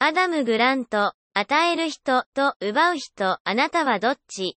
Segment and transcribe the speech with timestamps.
[0.00, 4.56] アダム・グラント、与える人と奪う人、あなたはどっち？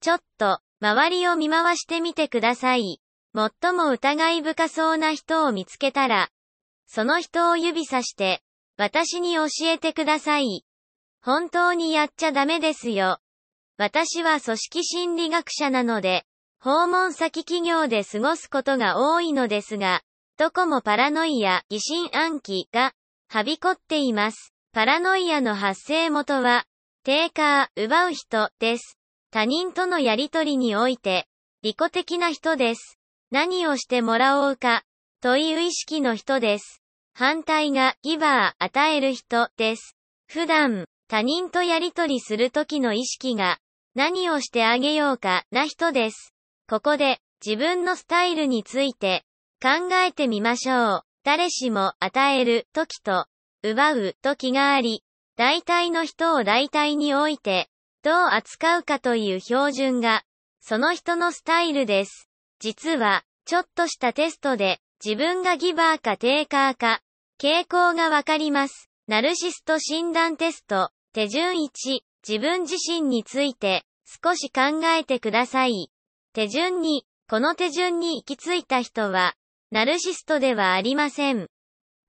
[0.00, 3.00] ちょっと、周りを見回してみてください。
[3.34, 6.28] 最も疑い深そうな人を見つけたら、
[6.86, 8.42] その人を指さして、
[8.76, 10.66] 私に教えてください。
[11.22, 13.20] 本当にやっちゃダメですよ。
[13.78, 16.26] 私は組織心理学者なので、
[16.60, 20.02] 訪問先企業で過ごすことが多いのですが、
[20.36, 22.92] どこもパラノイア、疑心暗鬼が、
[23.28, 24.53] はびこっています。
[24.74, 26.64] パラノイアの発生元は、
[27.04, 28.98] テーカー、奪う人、です。
[29.30, 31.28] 他人とのやりとりにおいて、
[31.62, 32.98] 利己的な人です。
[33.30, 34.82] 何をしてもらおうか、
[35.20, 36.82] という意識の人です。
[37.14, 39.96] 反対が、ギバー、与える人、です。
[40.26, 43.58] 普段、他人とやりとりする時の意識が、
[43.94, 46.34] 何をしてあげようか、な人です。
[46.68, 49.22] ここで、自分のスタイルについて、
[49.62, 51.02] 考えてみましょう。
[51.22, 53.26] 誰しも、与える、時と、
[53.64, 55.02] 奪う時があり、
[55.36, 57.70] 大体の人を大体において、
[58.02, 60.22] どう扱うかという標準が、
[60.60, 62.28] その人のスタイルです。
[62.58, 67.00] 実は、ちょっとしたテストで、自分がギバーかテーカーか、
[67.40, 68.90] 傾向がわかります。
[69.08, 75.90] ナルシスト診断テスト、手順1、自分自身について、少し考えてください。
[76.34, 79.34] 手順2、この手順に行き着いた人は、
[79.70, 81.48] ナルシストではありません。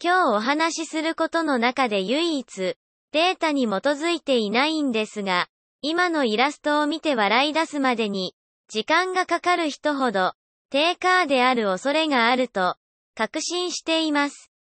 [0.03, 2.75] 今日お話しすることの中で唯一、
[3.13, 5.47] データに基づいていないんですが、
[5.81, 8.35] 今のイラストを見て笑い出すまでに、
[8.67, 10.33] 時間がかかる人ほど、
[10.69, 12.75] テーカーである恐れがあると、
[13.15, 14.51] 確信しています。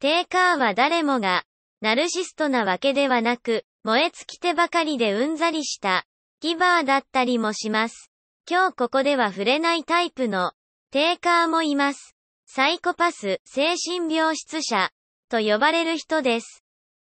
[0.00, 1.44] テーカーは誰もが、
[1.82, 6.06] ナルシストなわけではなく、燃え尽きてばかりでうんざりした、
[6.40, 8.10] ギバーだったりもします。
[8.50, 10.52] 今日ここでは触れないタイプの、
[10.92, 12.17] テーカーもいます。
[12.50, 14.90] サイコパス、精神病質者、
[15.28, 16.64] と呼ばれる人です。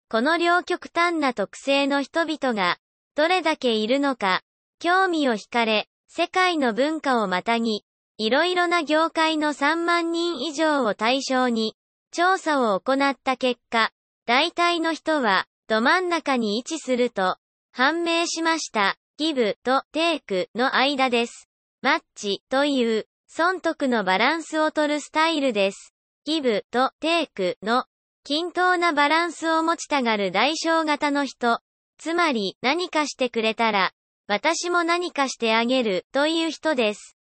[0.09, 2.79] この両極端な特性の人々が、
[3.15, 4.41] どれだけいるのか、
[4.79, 7.85] 興味を惹かれ、世界の文化をまたぎ、
[8.17, 11.77] いろいろな業界の3万人以上を対象に、
[12.11, 13.91] 調査を行った結果、
[14.25, 17.37] 大体の人は、ど真ん中に位置すると、
[17.71, 18.97] 判明しました。
[19.17, 21.47] ギブとテイクの間です。
[21.83, 25.93] マッチという損得のバランスを取るスタイルです。
[26.25, 27.85] ギブとテイクの
[28.23, 31.59] 均等なバランスを持ちたがる代償型の人。
[31.97, 33.91] つまり何かしてくれたら、
[34.27, 37.17] 私も何かしてあげるという人です。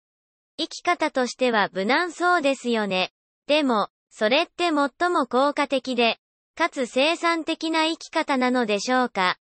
[0.58, 3.12] 生き方としては無難そうですよね。
[3.48, 4.74] でも、それって最
[5.10, 6.20] も効果的で、
[6.56, 9.38] かつ生産的な生き方なのでしょうか。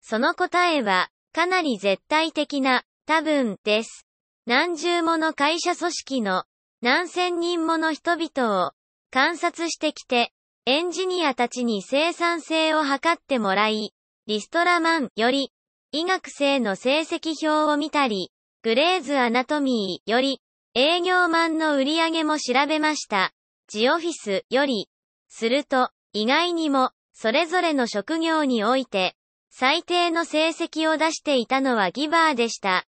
[0.00, 4.07] その答えは、かなり絶対的な、多分、です。
[4.48, 6.44] 何十もの会社組織の
[6.80, 8.72] 何千人もの人々を
[9.10, 10.32] 観察してきて、
[10.64, 13.92] エンジニアたちに生産性を測ってもらい、
[14.26, 15.52] リストラマンより、
[15.92, 18.32] 医学生の成績表を見たり、
[18.62, 20.40] グレーズアナトミーより、
[20.72, 23.34] 営業マンの売り上げも調べました。
[23.68, 24.88] ジオフィスより、
[25.28, 29.14] すると、意外にも、それぞれの職業において、
[29.50, 32.87] 最低の成績を出していたのはギバーでした。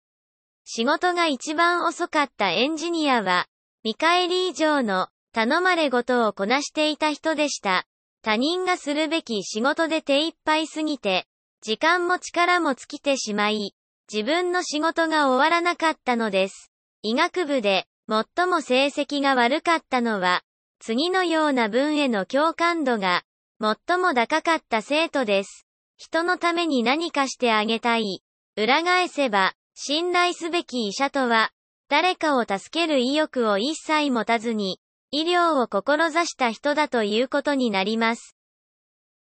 [0.70, 3.48] 仕事が一番遅かったエンジニアは、
[3.86, 7.86] 見返り以上の頼まれ事をこなしていた人でした。
[8.22, 11.26] 他人がするべき仕事で手一杯すぎて、
[11.62, 13.76] 時間も力も尽きてしまい、
[14.12, 16.70] 自分の仕事が終わらなかったのです。
[17.02, 20.42] 医学部で最も成績が悪かったのは、
[20.80, 23.24] 次のような文への共感度が
[23.62, 25.66] 最も高かった生徒です。
[25.96, 28.22] 人のために何かしてあげたい。
[28.58, 31.52] 裏返せば、信頼すべき医者とは、
[31.88, 34.80] 誰かを助ける意欲を一切持たずに、
[35.12, 38.36] 医療を志した人だということになります。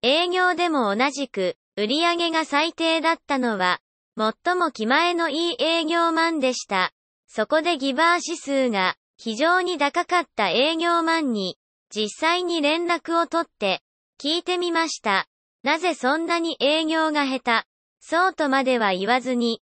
[0.03, 3.81] 営業でも同じく、売上が最低だったのは、
[4.16, 6.93] 最も気前のいい営業マンでした。
[7.26, 11.59] そこでギバー指数が非常に高かった営業マンに、
[11.93, 13.82] 実際に連絡を取って、
[14.20, 15.26] 聞いてみました。
[15.64, 17.67] なぜそんなに営業が下手？
[17.99, 19.61] そうとまでは言わずに、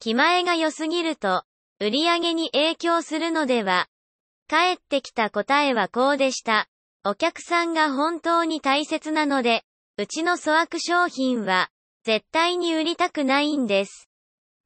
[0.00, 1.44] 気前が良すぎると、
[1.80, 3.88] 売り上げに影響するのでは。
[4.48, 6.68] 返ってきた答えはこうでした。
[7.04, 9.64] お客さんが本当に大切なので、
[9.96, 11.70] うちの粗悪商品は、
[12.04, 14.08] 絶対に売りたくないんです。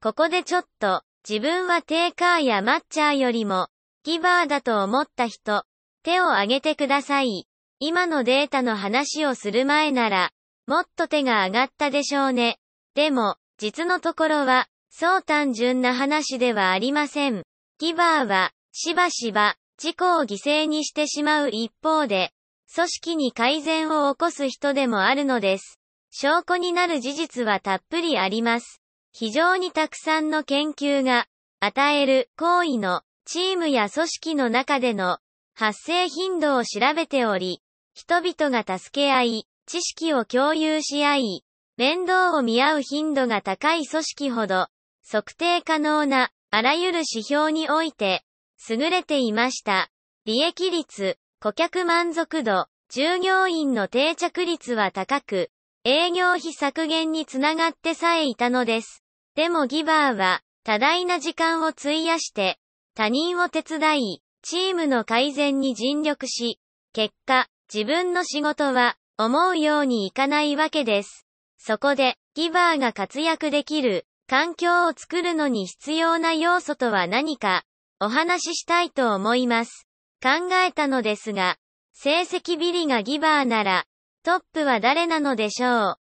[0.01, 3.69] ここでちょっと、自分はテーカーやマッチャーよりも、
[4.05, 5.65] ギバーだと思った人、
[6.03, 7.47] 手を挙げてください。
[7.81, 10.31] 今のデータの話をする前なら、
[10.67, 12.59] もっと手が上がったでしょうね。
[12.95, 17.43] でも、実のところは、そう単純な話ではありません。
[17.79, 22.33] ギバーは、しばしば、自己を犠牲にしてしまう一方で、
[22.75, 25.79] 組織に改善を起こす人でもあるのです。
[26.11, 28.81] 証拠になる事実はたっぷりあります。
[29.13, 31.27] 非常にたくさんの研究が、
[31.61, 35.19] 与える行為のチームや組織の中での
[35.55, 37.63] 発生頻度を調べており、
[37.95, 41.45] 人々が助け合い、知識を共有し合い、
[41.77, 44.69] 面倒を見合う頻度が高い組織ほど、
[45.11, 48.25] 測定可能な、あらゆる指標において、
[48.69, 49.89] 優れていました。
[50.27, 55.51] 利益率、顧客満足度、従業員の定着率は高く、
[55.85, 59.03] 営業費削減につながってさえいたのです。
[59.35, 62.59] でもギバーは、多大な時間を費やして、
[62.95, 66.61] 他人を手伝い、チームの改善に尽力し、
[66.93, 71.27] 結果、自分の仕事は、思うようにいかないわけです。
[71.57, 77.63] そこで、ギバーが活躍できる、環境を作るのに必要な要素とは何か、
[77.99, 79.89] お話ししたいと思います。
[80.23, 81.57] 考えたのですが、
[81.95, 83.87] 成績ビリがギバーなら、
[84.23, 85.97] トップは誰なのでしょう。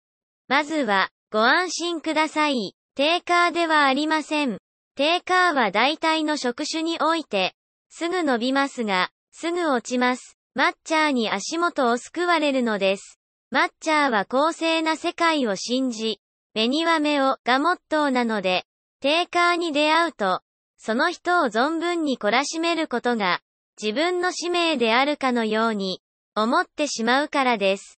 [0.46, 2.76] まずは、ご安心ください。
[2.94, 4.58] テーカーではありません。
[4.94, 7.56] テーカーは大体の職種において、
[7.88, 10.38] すぐ伸びますが、すぐ落ちます。
[10.54, 13.19] マッチャーに足元を救われるのです。
[13.50, 16.20] マッチャーは公正な世界を信じ、
[16.54, 18.64] 目には目をがモットーなので、
[19.00, 20.43] テーカーに出会うと、
[20.76, 23.40] その人を存分に懲らしめることが、
[23.81, 26.02] 自分の使命であるかのように、
[26.34, 27.99] 思ってしまうからです。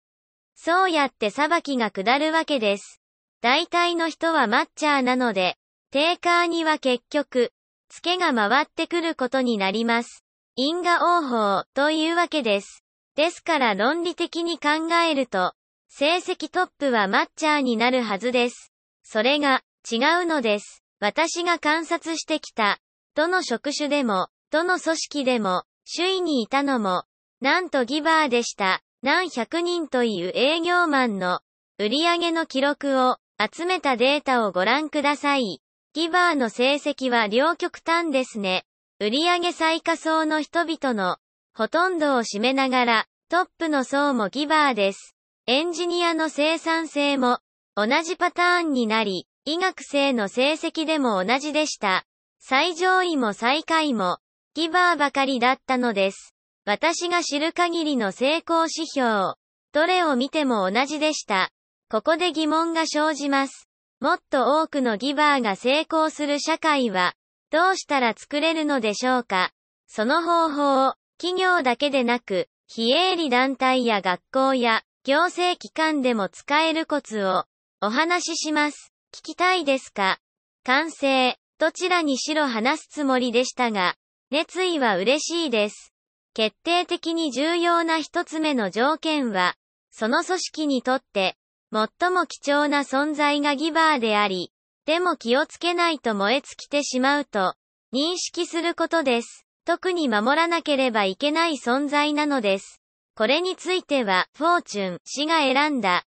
[0.56, 3.02] そうやって裁きが下るわけです。
[3.42, 5.58] 大体の人はマッチャーなので、
[5.92, 7.52] テーカーには結局、
[7.90, 10.24] 付けが回ってくることになります。
[10.56, 12.84] 因果応報というわけです。
[13.16, 15.54] ですから論理的に考えると、
[15.96, 18.74] 成績トップはマッチャーになるはずです。
[19.04, 20.84] それが、違うのです。
[21.00, 22.80] 私が観察してきた、
[23.14, 27.04] どの職種でも、どの組織でも、首位にいたのも、
[27.42, 28.82] なんとギバーでした。
[29.04, 31.42] 何百人という営業マンの
[31.78, 35.62] 売上の記録を集めたデータをご覧ください。
[35.94, 38.66] ギバーの成績は両極端ですね。
[38.98, 41.18] 売上最下層の人々の
[41.54, 45.14] ほとんどを占めながら、トップの層もギバーです。
[45.46, 47.40] エンジニアの生産性も
[47.76, 52.06] 同じパターンになり、医学生の成績でも同じでした。
[52.40, 54.20] 最上位も最下位も
[54.54, 56.34] ギバーばかりだったのです。
[56.64, 59.34] 私が知る限りの成功指標、
[59.74, 61.50] どれを見ても同じでした。
[61.90, 63.68] ここで疑問が生じます。
[64.00, 67.16] もっと多くのギバーが成功する社会は、
[67.52, 69.52] どうしたら作れるのでしょうか
[69.88, 77.44] その方法を、企業だけでなく、非営利団体や学校や、行政機関でも使えるコツを、
[77.82, 78.94] お話しします。
[79.14, 80.18] 聞きたいですか？
[80.64, 83.96] 完成、どちらにしろ話すつもりでしたが、
[84.32, 85.92] 熱意は嬉しいです。
[86.34, 89.56] 決定的に重要な一つ目の条件は、
[89.92, 91.36] その組織にとって、
[91.74, 94.54] 最も貴重な存在がギバーであり、
[94.86, 97.56] でも気をつけないと燃え尽きてしまうと、
[97.94, 99.46] 認識することです。
[99.66, 102.80] 特に守らなければいけない存在なのです。
[103.16, 106.06] これについては、フォーチュン氏が選んだ、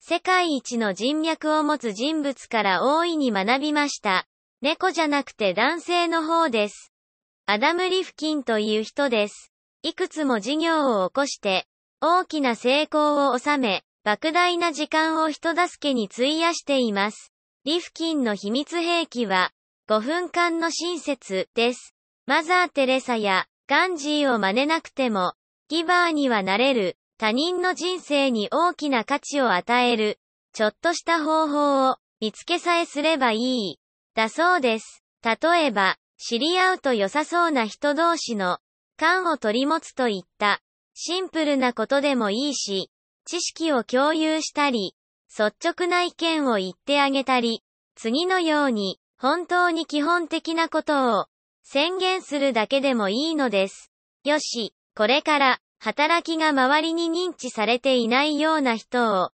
[0.00, 4.26] 世界一の人脈を持つ人物から大いに学びました。
[4.62, 6.92] 猫じゃなくて男性の方です。
[7.44, 9.52] アダム・リフキンという人です。
[9.82, 11.66] いくつも事業を起こして、
[12.00, 17.32] 大きな成功を収め、莫大な時間を人助けに費やしています。
[17.64, 19.50] リフキンの秘密兵器は、
[19.90, 21.94] 5分間の親切です。
[22.26, 25.34] マザー・テレサやガンジーを真似なくても、
[25.68, 30.18] ギバーにはなれる、他人の人生に大きな価値を与える、
[30.54, 33.78] ちょっとした方法を見つけさえすればいい。
[34.14, 35.04] だそうです。
[35.22, 38.58] 例えば、知り合うと良さそうな人同士の、
[38.96, 40.62] 感を取り持つといった、
[40.94, 42.90] シンプルなことでもいいし、
[43.26, 44.96] 知識を共有したり、
[45.28, 47.62] 率直な意見を言ってあげたり、
[47.94, 51.26] 次のように、本当に基本的なことを、
[51.62, 53.92] 宣言するだけでもいいのです。
[54.24, 59.30] よし、これから、働きが周りに認知されていないような人を、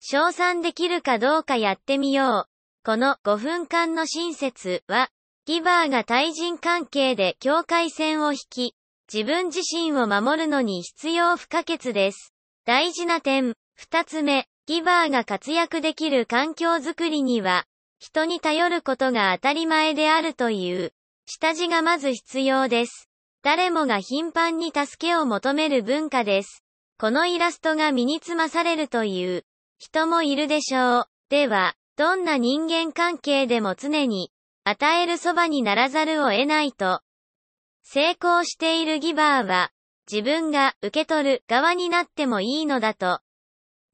[0.00, 2.84] 称賛できるかどうかやってみよう。
[2.84, 5.08] この5分間の親切は、
[5.46, 8.74] ギバーが対人関係で境界線を引き、
[9.06, 12.34] 自分自身を守るのに必要不可欠です。
[12.64, 17.66] 大事な点、二つ目、ギバーが活躍できる環境づくりには、
[18.00, 20.92] 人に頼ることが当たり前であるという、
[21.24, 23.07] 下地がまず必要です。
[23.48, 26.62] 誰もが頻繁に助けを求める文化です。
[26.98, 29.46] このイラストが身につまされるという
[29.78, 31.08] 人もいるでしょう。
[31.30, 34.30] では、どんな人間関係でも常に
[34.64, 37.00] 与えるそばにならざるを得ないと。
[37.84, 39.70] 成功しているギバーは、
[40.12, 43.20] 自分が受け取る側になってもいいのだと、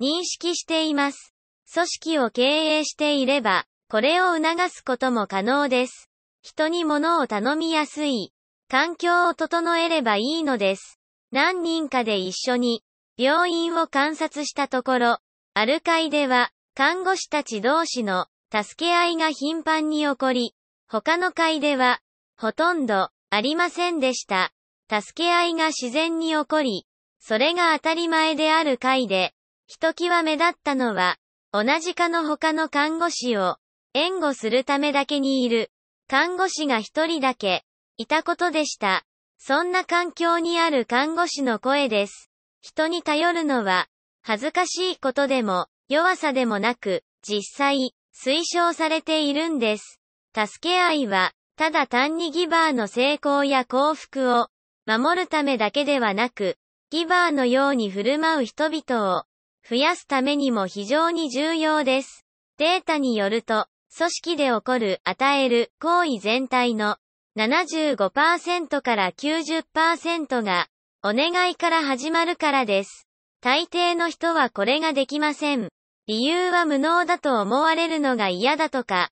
[0.01, 1.33] 認識しています。
[1.73, 6.11] 組織を経営していれば、これを促すことも可能です。
[6.43, 8.34] 人に物を頼みやすい、
[8.69, 10.99] 環境を整えればいいのです。
[11.31, 12.83] 何人かで一緒に、
[13.17, 15.19] 病院を観察したところ、
[15.55, 20.55] ある会では、看護師たち同士の助け合いが頻繁に起こり、
[20.89, 22.01] 他の会では、
[22.37, 24.53] ほとんどありませんでした。
[24.91, 26.87] 助け合いが自然に起こり、
[27.21, 29.35] それが当たり前である会で、
[29.67, 31.17] ひときわ目立ったのは、
[31.53, 33.57] 同じ科の他の看護師を
[33.93, 35.71] 援護するためだけにいる
[36.09, 37.65] 看護師が一人だけ
[37.97, 39.05] いたことでした。
[39.39, 42.31] そんな環境にある看護師の声です。
[42.61, 43.89] 人に頼るのは
[44.23, 50.01] 恥ずかしいことでも弱さでもなく実際推奨されているんです。
[50.35, 54.49] 助け合いはただ単にギバーの成功や幸福を
[54.87, 56.57] 守るためだけではなく
[56.91, 59.25] ギバーのように振る舞う人々を
[59.69, 62.25] 増やすためにも非常に重要です。
[62.59, 66.99] データによると、組織で起こる与える行為全体の
[67.37, 70.69] 75%から90%が
[71.03, 73.09] お願いから始まるからです。
[73.41, 75.69] 大抵の人はこれができません。
[76.07, 79.11] 理由は無能だと思われるのが嫌だとか、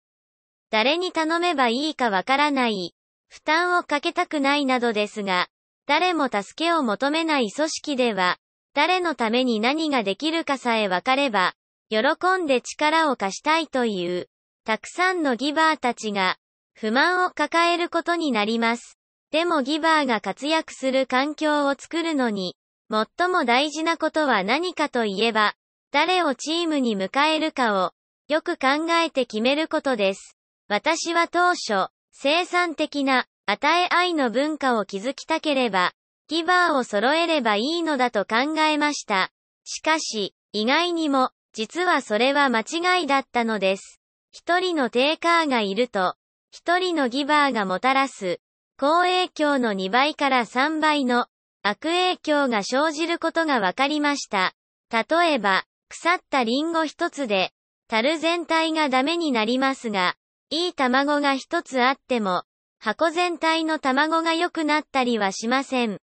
[0.70, 2.94] 誰に頼めばいいかわからない、
[3.28, 5.48] 負担をかけたくないなどですが、
[5.86, 8.38] 誰も助けを求めない組織では、
[8.72, 11.54] 誰のために何ができるかさえわかれば、
[11.90, 11.98] 喜
[12.42, 14.28] んで力を貸したいという、
[14.64, 16.36] たくさんのギバーたちが、
[16.74, 18.98] 不満を抱えることになります。
[19.30, 22.56] でもギバーが活躍する環境を作るのに、
[22.90, 25.54] 最も大事なことは何かといえば、
[25.92, 27.92] 誰をチームに迎えるかを、
[28.28, 30.36] よく考えて決めることです。
[30.68, 35.92] 私は当初、生産的な、与え愛の文化を築きたければ、
[36.28, 39.30] ギバーを揃えればいいのだと考えました。
[39.64, 44.00] しかし、意外にも、実はそれは間違いだったのです。
[44.30, 46.16] 一人のテーカーがいると、
[46.54, 48.38] 一人のギバーがもたらす、
[48.78, 51.28] 好影響の2倍から3倍の
[51.62, 54.52] 悪影響が生じることが分かりました。
[54.90, 57.52] 例えば、腐ったリンゴ一つで、
[57.88, 60.14] 樽全体がダメになりますが、
[60.50, 62.44] いい卵が一つあっても、
[62.78, 66.00] 箱全体の卵が良くなったりはしません。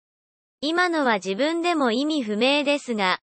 [0.61, 3.21] 今のは自分でも意味不明ですが、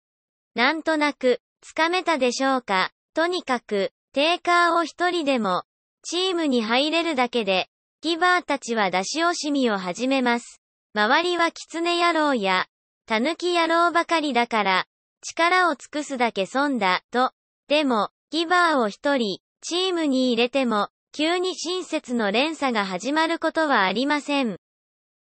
[0.54, 2.92] なんとなく、つかめたでしょうか。
[3.12, 5.64] とにかく、テーカーを一人でも、
[6.02, 7.68] チームに入れるだけで、
[8.02, 10.60] ギバーたちは出し惜しみを始めます。
[10.94, 12.66] 周りは狐野郎や、
[13.06, 14.86] 狸野郎ばかりだから、
[15.20, 17.32] 力を尽くすだけ損だ、と。
[17.68, 24.56] でも、ギバーを一人、チームに入れても、急に親切の連鎖が始まることはありません。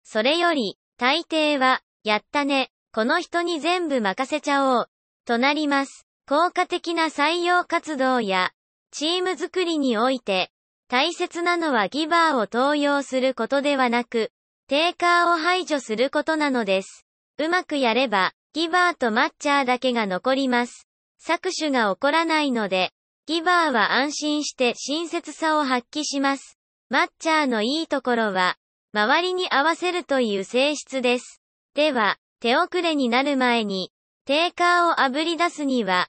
[0.03, 4.89] それより、大抵は、やったね、この人に全部任せちゃおう、
[5.25, 6.05] となります。
[6.27, 8.51] 効果的な採用活動や、
[8.91, 10.51] チーム作りにおいて、
[10.89, 14.31] 大切なのはギバーを登用することではなく、
[14.67, 17.05] テーカーを排除することなのです。
[17.39, 20.87] うまくやれば、ギバーとマッチャーだけが残ります。
[21.21, 22.91] 搾取が起こらないので、
[23.25, 26.57] ギバーは安心して親切さを発揮します。
[26.89, 28.55] マッチャーのいいところは、
[28.93, 31.41] 周りに合わせるという性質です。
[31.73, 33.91] では、手遅れになる前に、
[34.25, 36.07] テーカーをあぶり出すには、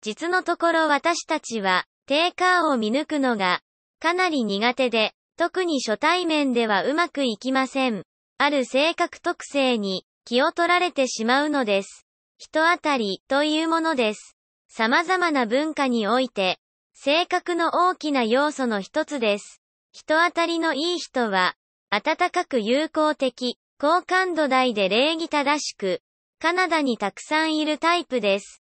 [0.00, 3.60] 実のところ私たちは、テーカーを見抜くのが、
[4.02, 8.02] かなり苦手で、特に初対面ではうまくいきません。
[8.36, 12.04] ある性格特性に気を取られてしまうのです。
[12.36, 14.36] 人当たりというものです。
[14.66, 16.58] 様々な文化において、
[16.94, 19.62] 性格の大きな要素の一つです。
[19.92, 21.54] 人当たりのいい人は、
[21.90, 26.00] 温かく友好的、高感度台で礼儀正しく、
[26.40, 28.64] カナダにたくさんいるタイプです。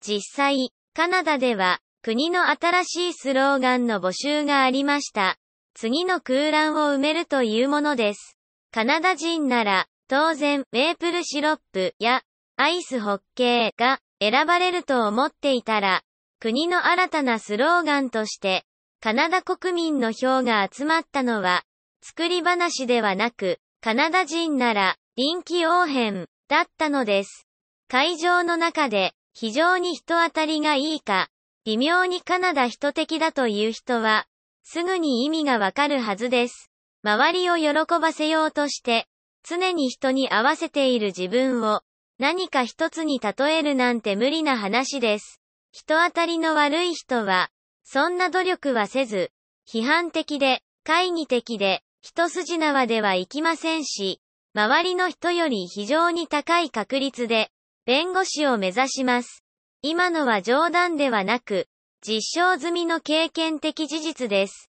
[0.00, 5.38] 実際、カナダでは、国の新しいスローガンの募集がありました。
[5.74, 8.38] 次の空欄を埋めるというものです。
[8.70, 12.22] カナダ人なら、当然、メープルシロップや、
[12.56, 16.02] アイスホッケーが、選ばれると思っていたら、
[16.38, 18.62] 国の新たなスローガンとして、
[19.00, 21.64] カナダ国民の票が集まったのは、
[22.02, 27.48] 作り話ではなく、カナダ人なら、臨機応変、だったのです。
[27.88, 31.30] 会場の中で、非常に人当たりがいいか、
[31.66, 34.28] 微妙にカナダ人的だという人は、
[34.62, 36.70] すぐに意味がわかるはずです。
[37.02, 39.08] 周りを喜ばせようとして、
[39.42, 41.80] 常に人に合わせている自分を、
[42.20, 45.40] 何か一つに例えるなんて無理な話です。
[45.72, 47.50] 人当たりの悪い人は、
[47.82, 49.32] そんな努力はせず、
[49.68, 54.20] 批判的で、懐疑的で、一筋縄ではいきませんし、
[54.54, 57.50] 周りの人より非常に高い確率で、
[57.86, 59.45] 弁護士を目指します。
[59.88, 61.68] 今のは冗談ではなく、
[62.04, 64.68] 実証済みの経験的事実です。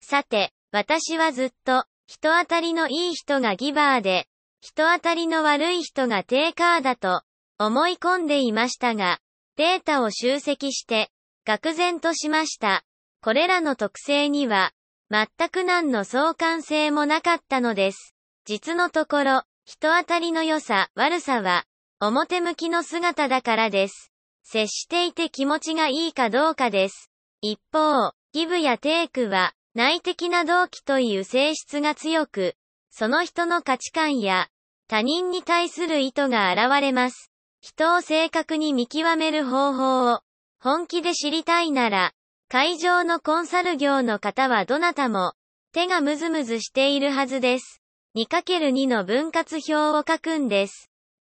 [0.00, 4.28] さて、私はずっと、人当たりのいい人がギバーで、
[4.60, 7.22] 人当たりの悪い人がテイカーだと、
[7.58, 9.18] 思い込んでいましたが、
[9.56, 11.10] データを集積して、
[11.44, 12.84] 愕然としました。
[13.20, 14.70] これらの特性には、
[15.10, 18.14] 全く何の相関性もなかったのです。
[18.44, 21.64] 実のところ、人当たりの良さ、悪さは、
[21.98, 24.11] 表向きの姿だからです。
[24.42, 27.10] 接していて気持ちがいいかどうかです。
[27.40, 32.54] 一方、ギブやテイクは、内的な動機という性質が強く、
[32.90, 34.48] その人の価値観や、
[34.88, 37.30] 他人に対する意図が現れます。
[37.60, 40.20] 人を正確に見極める方法を、
[40.60, 42.12] 本気で知りたいなら、
[42.48, 45.32] 会場のコンサル業の方はどなたも、
[45.72, 47.80] 手がムズムズしているはずです。
[48.14, 50.90] 2×2 の分割表を書くんです。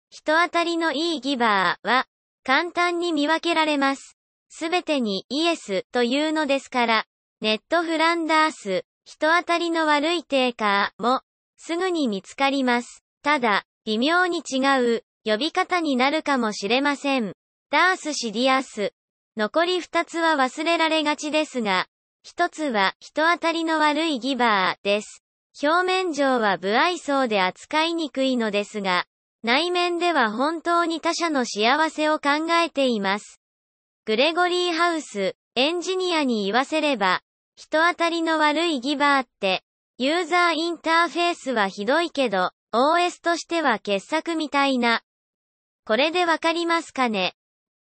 [0.09, 2.07] 人当たりのいいギバーは、
[2.49, 4.17] 簡単に見分けられます。
[4.49, 7.05] すべてにイエスというのですから、
[7.41, 11.21] ネットフランダース、人当たりの悪いテーカーも、
[11.57, 13.03] すぐに見つかります。
[13.21, 17.33] ただ、微妙に違う、呼び方になるかもしれません。
[17.69, 18.93] ダースシディアス、
[19.37, 21.85] 残り二つは忘れられがちですが、
[22.23, 25.23] 一つは人当たりの悪いギバーです。
[25.61, 29.05] 表面上は不愛想で扱いにくいのですが、
[29.41, 33.39] 内面では本当に他者の幸せを考えています。
[34.05, 37.21] グレゴリーハウス、エンジニアに言わせれば、
[37.55, 39.63] 人当たりの悪いギバーって、
[39.97, 45.03] ユーザーインターフェースはひどいけど、OS としては傑作みたいな。
[45.85, 47.33] これでわかりますかね？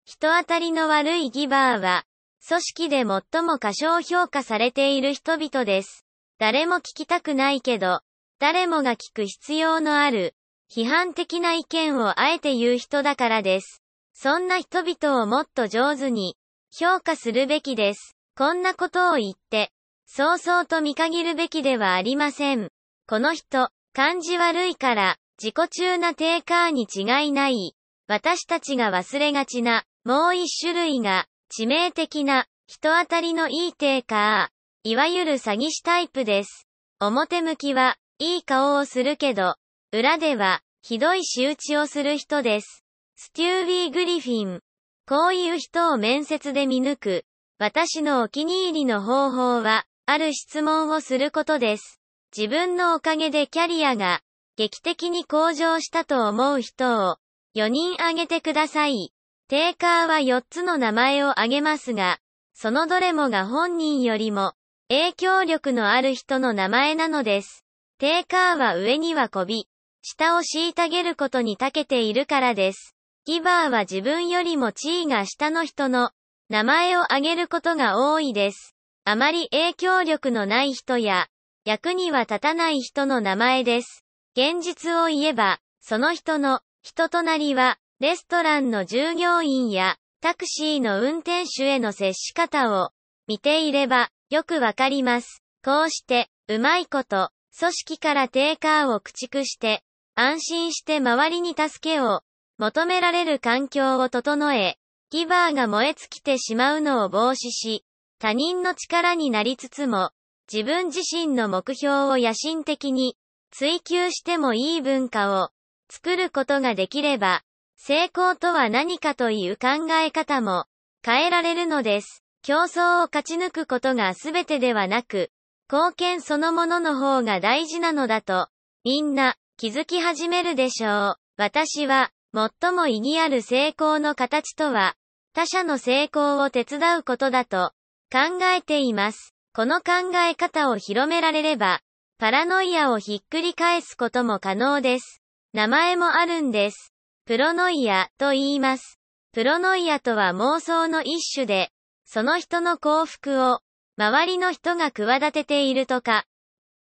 [0.06, 2.04] 人当たりの悪いギバーは、
[2.48, 6.06] 組織で最も過小評価されている人々です。
[6.38, 8.00] 誰も聞きたくないけど、
[8.38, 10.34] 誰もが聞く必要のある、
[10.74, 13.82] 批判的な意見をあえて言う人だからです。
[14.14, 16.36] そんな人々をもっと上手に、
[16.72, 18.16] 評価するべきです。
[18.38, 19.70] こんなことを言って、
[20.06, 22.70] そうそうと見限るべきではありません。
[23.06, 27.74] この人、感じ悪いから、自己中なテーカーに違いない。
[28.06, 36.66] 私たちが忘れがちな、もう一種類が、致命的な、人当たりのいいテーカー、いわゆる詐欺師タイプです。
[36.98, 39.56] 表向きは、いい顔をするけど、
[39.94, 42.84] 裏では、ひどい仕打ちをする人です。
[43.14, 44.60] ステュービー・グリフィン。
[45.06, 47.24] こういう人を面接で見抜く、
[47.58, 52.00] 私のお気に入りの方法は、ある質問をすることです。
[52.36, 54.22] 自分のおかげでキャリアが、
[54.56, 57.18] 劇的に向上したと思う人を、
[57.54, 59.12] 4人挙げてください。
[59.46, 62.18] テーカーは4つの名前を挙げますが、
[62.54, 64.54] そのどれもが本人よりも
[64.88, 67.64] 影響力のある人の名前なのです。
[67.98, 69.68] テーカーは上にはこび、
[70.02, 72.96] 下を虐げることに長けているからです。
[73.24, 76.10] ギバーは自分よりも地位が下の人の
[76.48, 78.74] 名前を挙げることが多いです。
[79.04, 81.28] あまり影響力のない人や
[81.64, 84.04] 役には立たない人の名前です。
[84.36, 92.90] 現実を言えば、その人の人となりはレストランの従業員やタクシーの運転手への接し方を
[93.28, 95.44] 見ていればよくわかります。
[95.64, 102.22] こうして、うまいこと、組織からテーカーを駆逐して、安心して周りに助けを
[102.58, 104.76] 求められる環境を整え、
[105.10, 107.84] ギバーが燃え尽きてしまうのを防止し、
[108.18, 110.10] 他人の力になりつつも、
[110.52, 113.16] 自分自身の目標を野心的に
[113.50, 115.50] 追求してもいい文化を
[115.90, 117.42] 作ることができれば、
[117.76, 120.66] 成功とは何かという考え方も
[121.04, 122.22] 変えられるのです。
[122.42, 125.30] 競争を勝ち抜くことが全てではなく、
[125.70, 128.48] 貢献そのものの方が大事なのだと、
[128.84, 131.16] みんな気づき始めるでしょう。
[131.36, 134.96] 私は、最も意義ある成功の形とは、
[135.34, 137.70] 他者の成功を手伝うことだと
[138.10, 139.36] 考えています。
[139.54, 141.78] この考え方を広められれば、
[142.18, 145.22] パラノイアをひっくり返すことも可能です。
[145.52, 146.92] 名前もあるんです。
[147.24, 148.98] プロノイアと言います。
[149.30, 151.70] プロノイアとは妄想の一種で、
[152.04, 153.60] その人の幸福を、
[153.96, 156.24] 周りの人が企てているとか、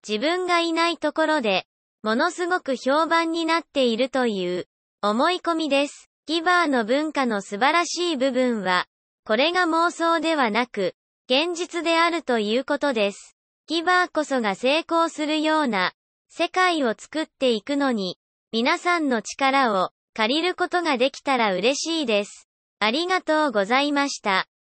[0.02, 1.68] 自分がいないところで、
[2.04, 4.68] ものすごく評判になっているという、
[5.02, 6.10] 思い込みです。
[6.26, 8.88] ギバーの文化の素晴らしい部分は、
[9.24, 10.96] これが妄想ではなく、
[11.30, 13.38] 現実であるということです。
[13.68, 15.94] ギバーこそが成功するような、
[16.30, 18.18] 世界を作っていくのに、
[18.52, 22.48] 皆さんの力を借りることができたら嬉しいです。
[22.80, 24.48] ありがとうございました。